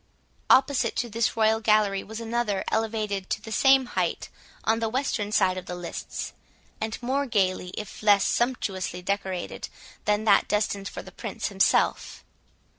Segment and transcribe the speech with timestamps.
[0.49, 4.29] Opposite to this royal gallery was another, elevated to the same height,
[4.63, 6.33] on the western side of the lists;
[6.81, 9.69] and more gaily, if less sumptuously decorated,
[10.05, 12.23] than that destined for the Prince himself.